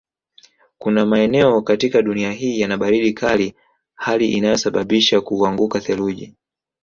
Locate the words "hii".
2.31-2.59